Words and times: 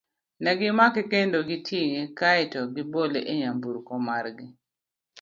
Ne 0.41 0.51
gimake 0.59 1.01
kendo 1.11 1.39
tinge 1.67 2.01
kae 2.19 2.43
to 2.53 2.61
gibole 2.73 3.19
e 3.31 3.33
nyamburko 3.41 3.93
mar 4.07 4.25
gi. 4.37 4.47